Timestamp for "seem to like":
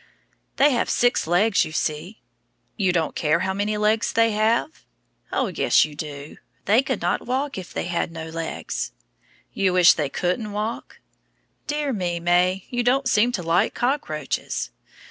13.07-13.75